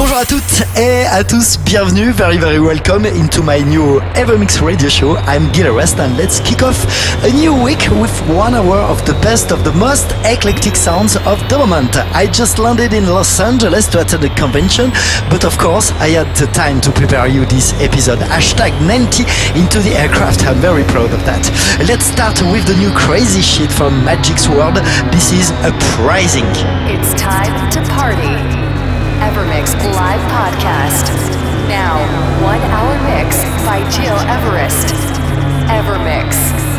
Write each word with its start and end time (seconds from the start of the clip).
Bonjour 0.00 0.16
à 0.16 0.24
toutes 0.24 0.62
et 0.78 1.04
à 1.12 1.22
tous, 1.22 1.58
bienvenue, 1.62 2.10
very 2.10 2.38
very 2.38 2.58
welcome 2.58 3.04
into 3.04 3.42
my 3.42 3.60
new 3.60 4.00
Evermix 4.14 4.58
radio 4.62 4.88
show. 4.88 5.18
I'm 5.28 5.52
Gil 5.52 5.66
Everest 5.66 6.00
and 6.00 6.16
let's 6.16 6.40
kick 6.40 6.62
off 6.62 6.86
a 7.22 7.28
new 7.28 7.52
week 7.52 7.86
with 8.00 8.10
one 8.30 8.54
hour 8.54 8.78
of 8.78 9.04
the 9.04 9.12
best 9.20 9.52
of 9.52 9.62
the 9.62 9.72
most 9.72 10.10
eclectic 10.24 10.74
sounds 10.74 11.16
of 11.26 11.38
the 11.50 11.58
moment. 11.58 11.94
I 12.14 12.26
just 12.26 12.58
landed 12.58 12.94
in 12.94 13.10
Los 13.10 13.38
Angeles 13.40 13.88
to 13.88 14.00
attend 14.00 14.24
a 14.24 14.34
convention, 14.36 14.90
but 15.28 15.44
of 15.44 15.58
course 15.58 15.92
I 16.00 16.16
had 16.16 16.34
the 16.34 16.46
time 16.46 16.80
to 16.80 16.90
prepare 16.92 17.26
you 17.26 17.44
this 17.44 17.74
episode. 17.74 18.20
Hashtag 18.20 18.72
90 18.80 19.24
into 19.60 19.80
the 19.80 19.92
aircraft, 20.00 20.46
I'm 20.46 20.62
very 20.62 20.84
proud 20.84 21.12
of 21.12 21.22
that. 21.26 21.44
Let's 21.86 22.06
start 22.06 22.40
with 22.50 22.66
the 22.66 22.76
new 22.76 22.90
crazy 22.96 23.42
shit 23.42 23.70
from 23.70 24.02
Magic's 24.02 24.48
World. 24.48 24.76
This 25.12 25.30
is 25.30 25.50
Uprising. 25.60 26.48
It's 26.88 27.12
time 27.20 27.70
to 27.72 27.80
party. 27.92 28.59
Evermix 29.30 29.76
live 29.94 30.20
podcast. 30.32 31.06
Now, 31.68 32.00
one 32.42 32.60
hour 32.62 32.98
mix 33.04 33.44
by 33.64 33.78
Gil 33.96 34.18
Everest. 34.26 34.92
Evermix. 35.70 36.69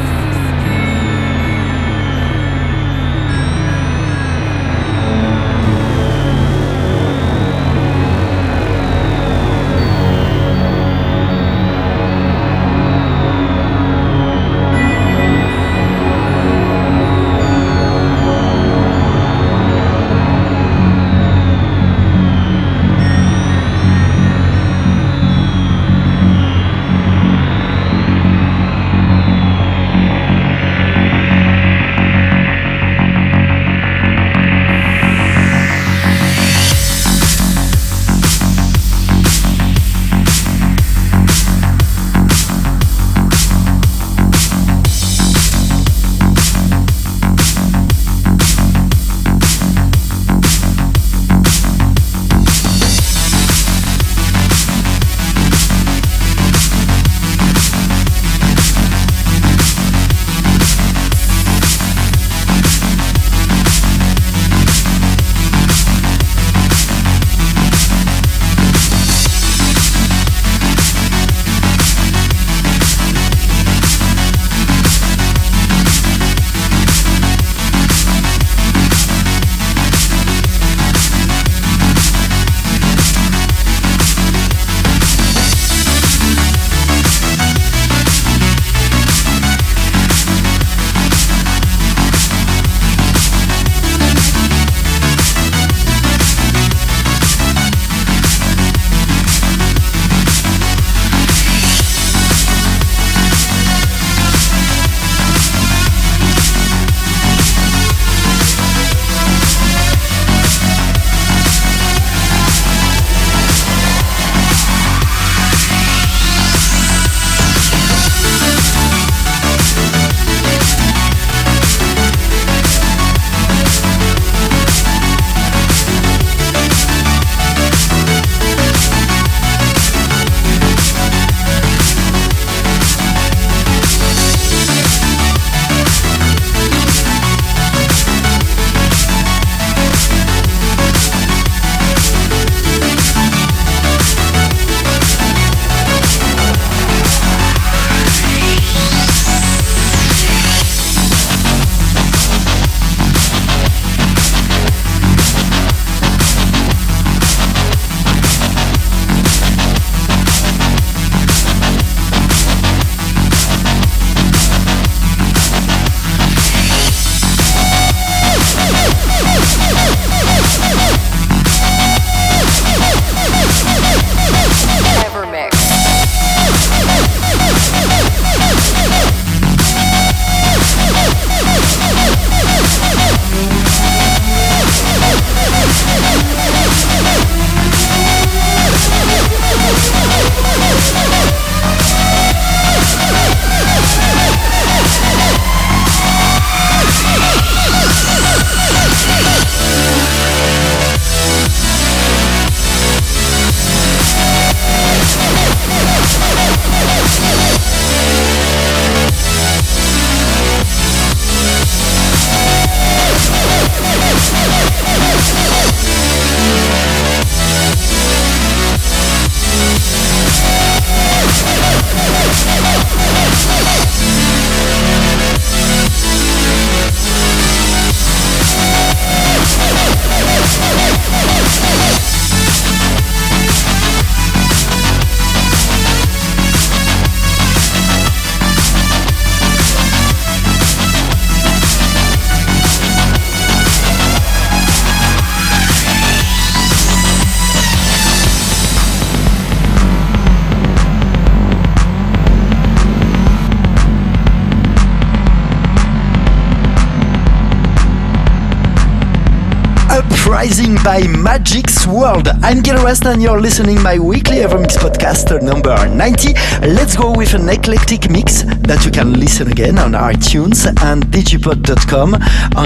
By 260.91 261.03
Magic's 261.03 261.87
World. 261.87 262.27
I'm 262.43 262.59
Gil 262.61 262.75
Everest 262.75 263.05
and 263.05 263.23
you're 263.23 263.39
listening 263.39 263.81
my 263.81 263.97
weekly 263.97 264.39
Evermix 264.39 264.75
podcast 264.75 265.31
uh, 265.31 265.37
number 265.37 265.73
90. 265.87 266.33
Let's 266.67 266.97
go 266.97 267.13
with 267.15 267.33
an 267.33 267.47
eclectic 267.47 268.09
mix 268.09 268.43
that 268.67 268.83
you 268.83 268.91
can 268.91 269.13
listen 269.17 269.49
again 269.49 269.79
on 269.79 269.93
iTunes 269.93 270.67
and 270.83 271.05
digipod.com 271.05 272.11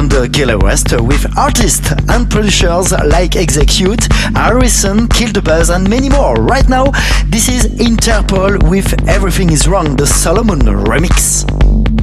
the 0.09 0.27
Gil 0.31 0.49
Everest 0.49 0.99
with 1.03 1.37
artists 1.37 1.91
and 2.09 2.27
producers 2.27 2.93
like 2.93 3.35
Execute, 3.35 4.11
Harrison, 4.33 5.07
Kill 5.07 5.31
the 5.31 5.43
Buzz 5.43 5.69
and 5.69 5.87
many 5.87 6.09
more. 6.09 6.33
Right 6.33 6.67
now, 6.67 6.85
this 7.27 7.47
is 7.47 7.67
Interpol 7.75 8.67
with 8.71 9.07
Everything 9.07 9.51
is 9.51 9.67
Wrong, 9.67 9.95
the 9.95 10.05
Solomun 10.05 10.63
remix. 10.87 11.94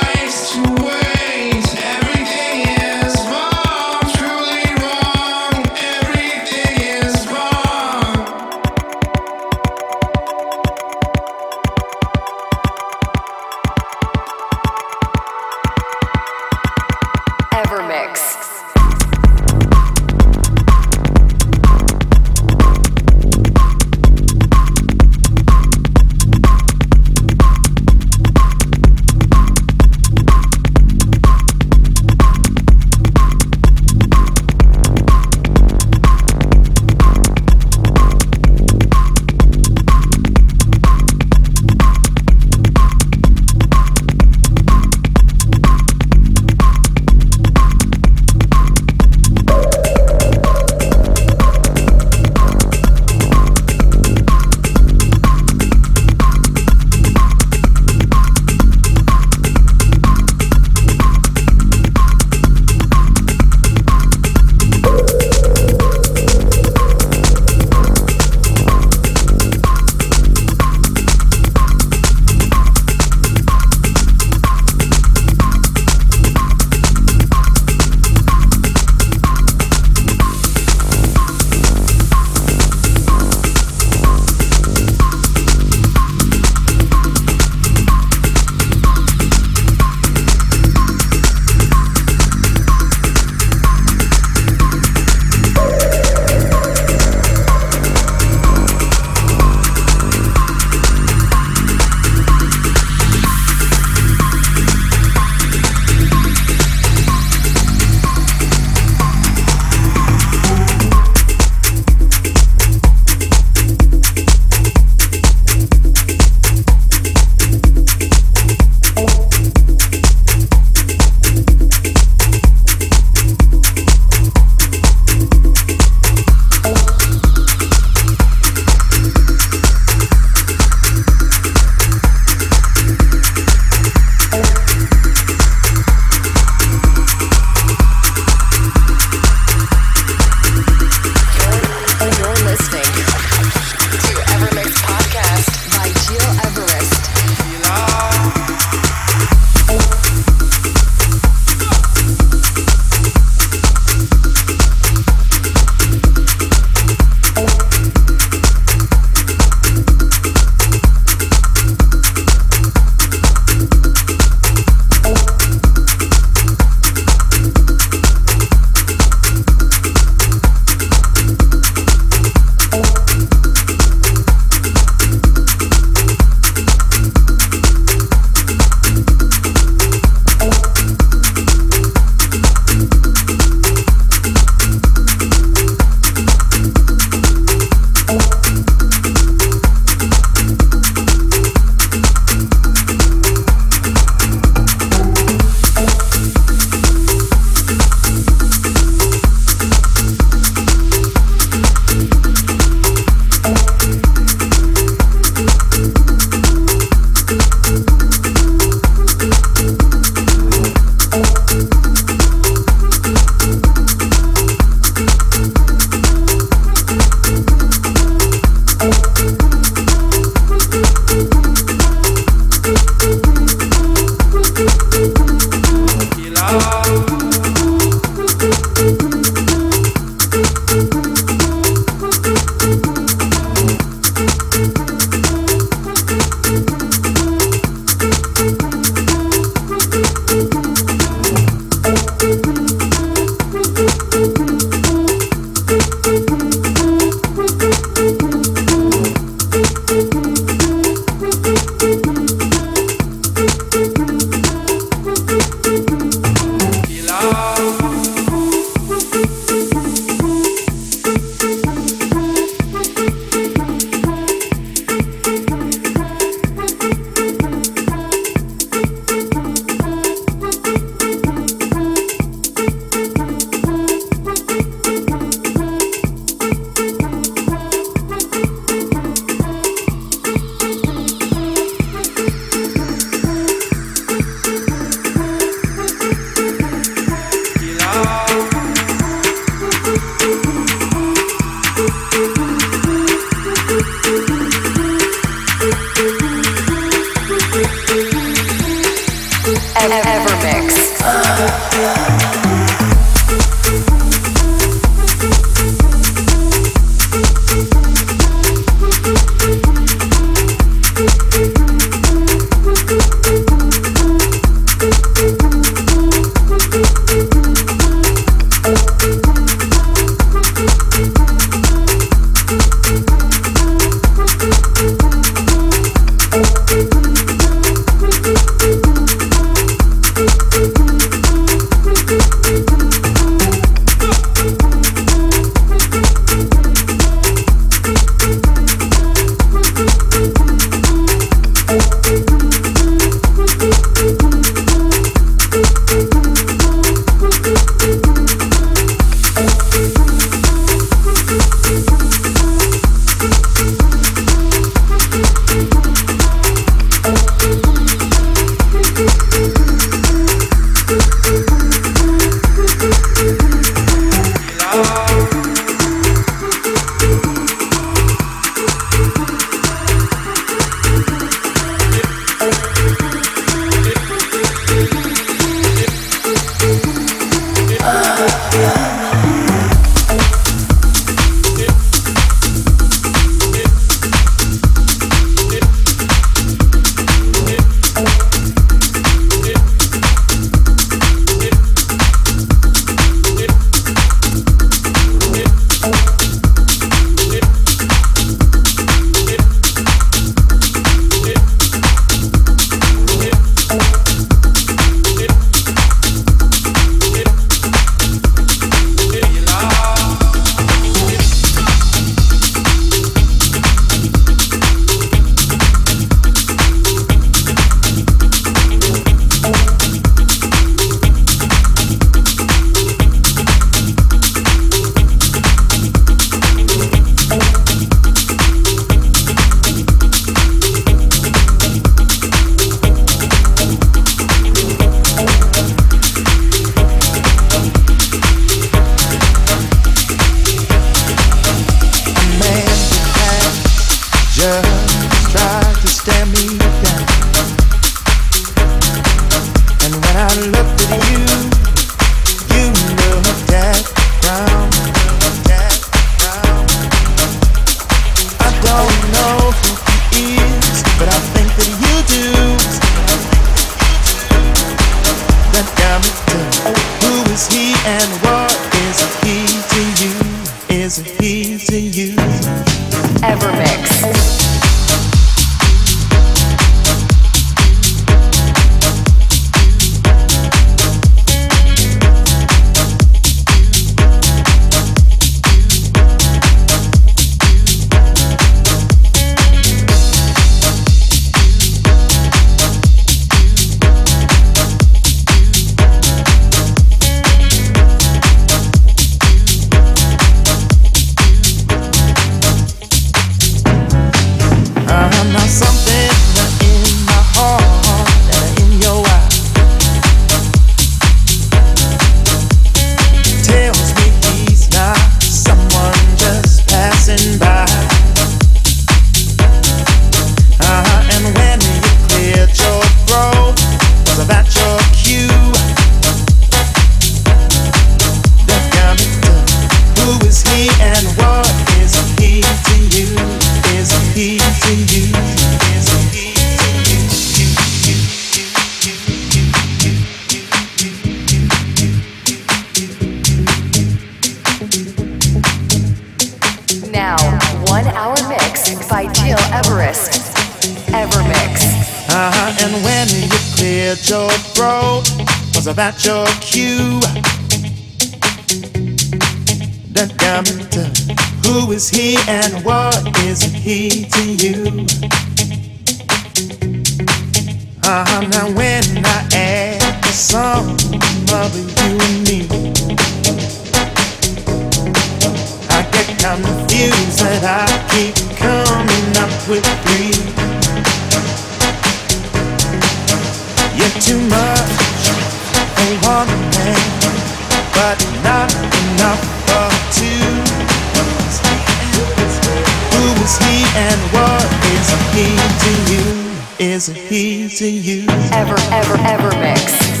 what 594.09 594.45
is 594.73 594.87
he 595.13 595.27
to 595.63 595.71
you? 595.91 596.31
Is 596.59 596.87
he 596.87 597.47
to 597.49 597.69
you? 597.69 598.05
Ever, 598.33 598.55
ever, 598.71 598.95
ever 599.05 599.39
mix. 599.39 600.00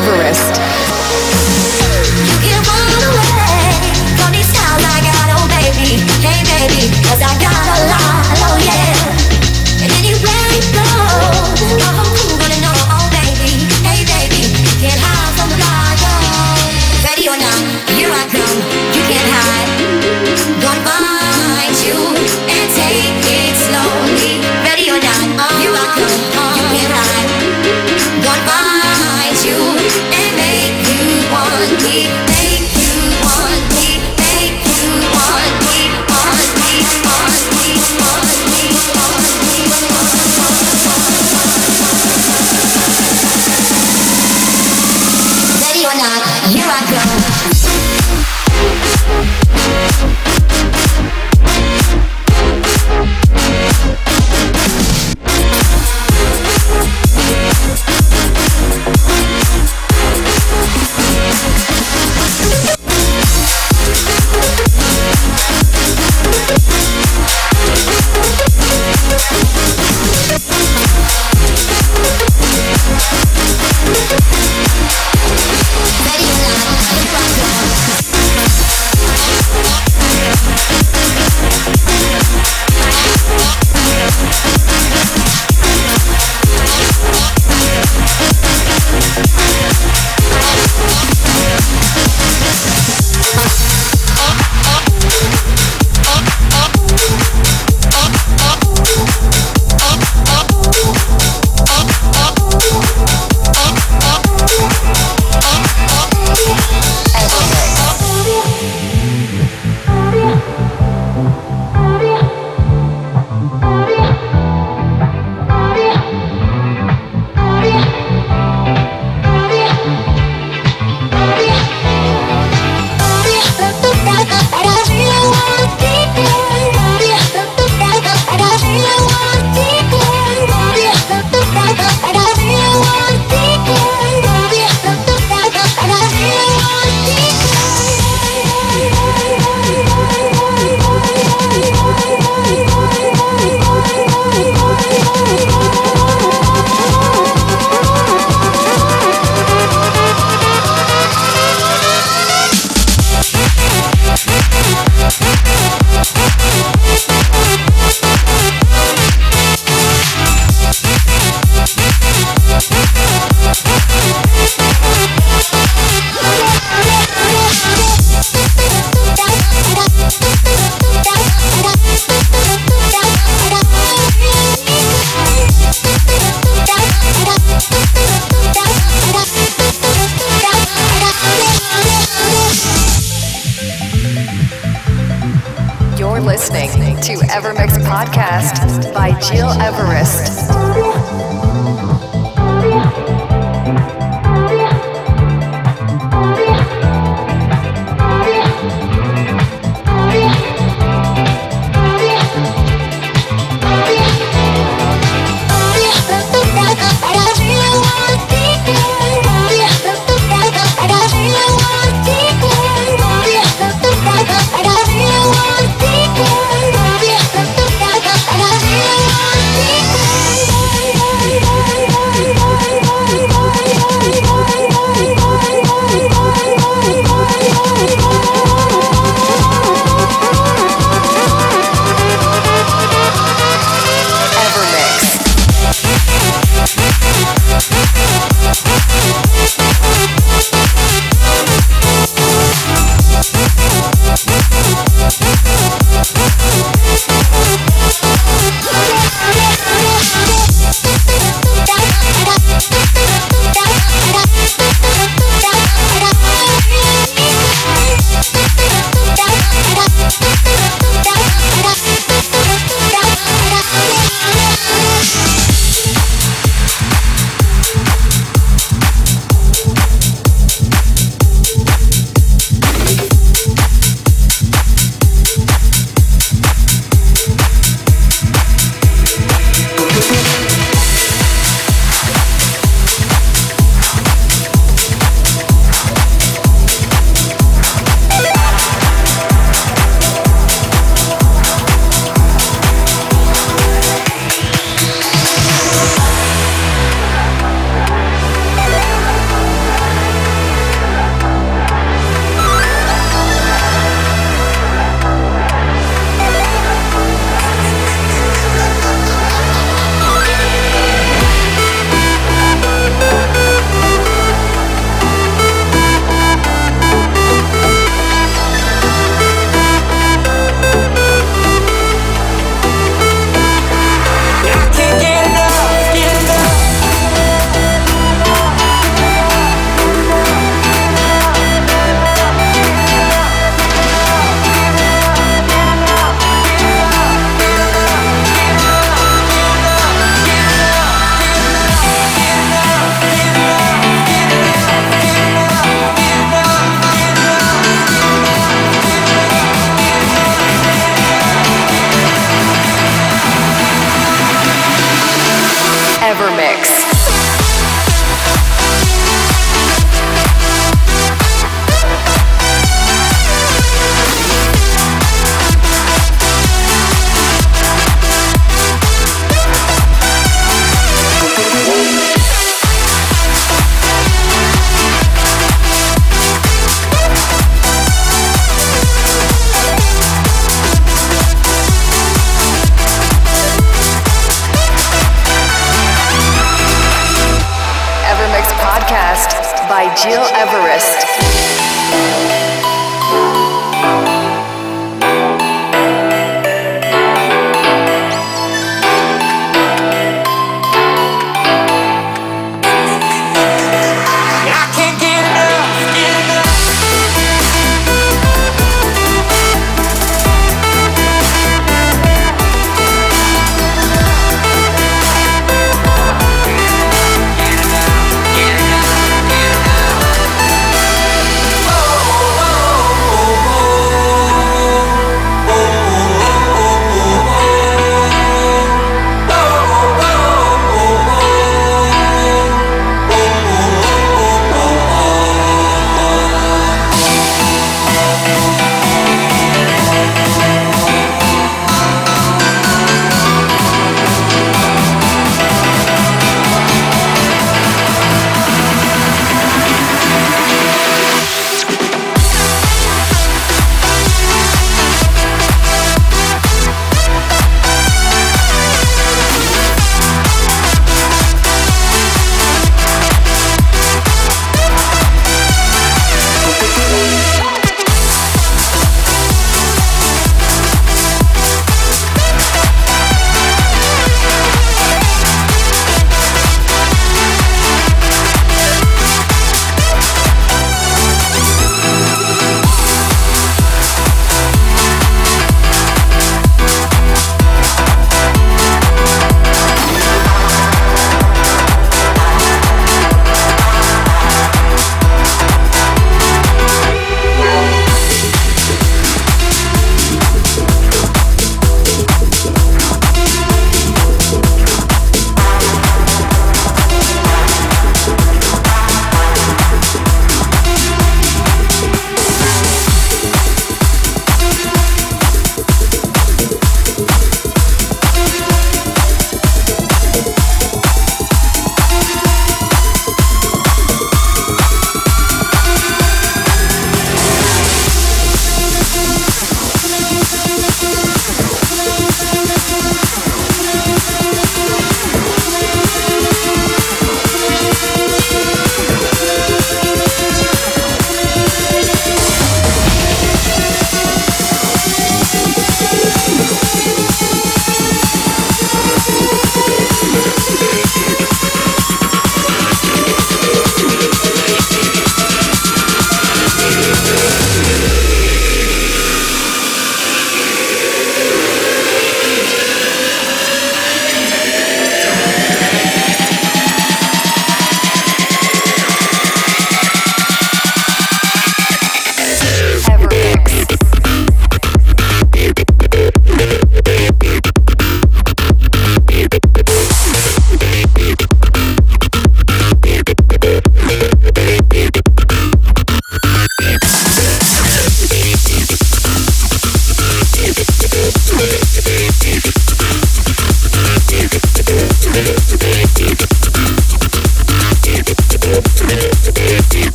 Please. 0.00 0.71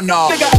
no, 0.00 0.28
no. 0.28 0.55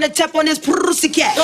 gonna 0.00 0.12
tap 0.12 0.34
on 0.34 0.46
his 0.46 0.58
pussy 0.58 1.08
cat. 1.10 1.36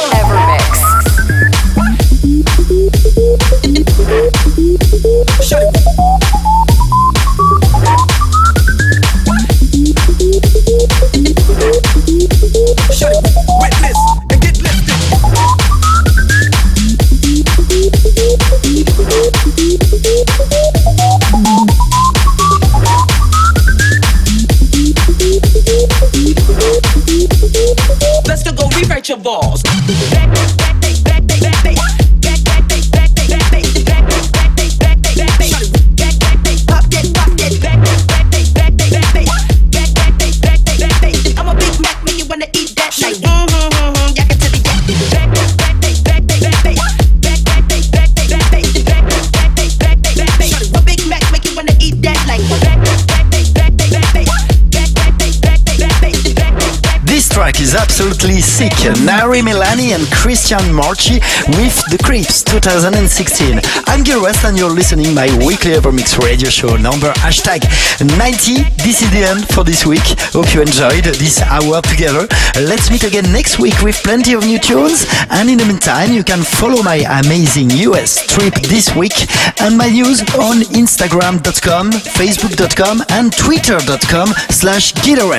absolutely 57.99 58.43
sick. 58.43 58.77
Nari 59.09 59.41
Milani 59.41 59.97
and 59.97 60.05
Christian 60.13 60.61
Marchi 60.71 61.15
with 61.57 61.73
The 61.89 61.97
Creeps 62.05 62.43
2016. 62.45 63.59
I'm 63.87 64.03
Gil 64.03 64.19
Everest 64.19 64.45
and 64.45 64.59
you're 64.59 64.69
listening 64.69 65.15
my 65.15 65.33
weekly 65.47 65.73
Evermix 65.73 66.19
radio 66.21 66.51
show 66.51 66.77
number 66.77 67.11
hashtag 67.25 67.65
90. 68.05 68.69
This 68.85 69.01
is 69.01 69.11
the 69.13 69.25
end 69.25 69.49
for 69.49 69.65
this 69.65 69.87
week. 69.87 70.05
Hope 70.37 70.53
you 70.53 70.61
enjoyed 70.61 71.05
this 71.17 71.41
hour 71.41 71.81
together. 71.81 72.29
Let's 72.61 72.91
meet 72.91 73.03
again 73.03 73.33
next 73.33 73.59
week 73.59 73.81
with 73.81 73.97
plenty 74.05 74.35
of 74.35 74.45
new 74.45 74.59
tunes. 74.59 75.07
And 75.31 75.49
in 75.49 75.57
the 75.57 75.65
meantime, 75.65 76.13
you 76.13 76.23
can 76.23 76.43
follow 76.45 76.83
my 76.83 77.01
amazing 77.25 77.71
US 77.89 78.21
trip 78.27 78.53
this 78.69 78.95
week 78.95 79.17
and 79.65 79.73
my 79.73 79.89
news 79.89 80.21
on 80.37 80.61
Instagram.com, 80.77 81.93
Facebook.com 82.13 83.05
and 83.09 83.33
Twitter.com 83.33 84.29
slash 84.53 84.93
Gil 85.01 85.33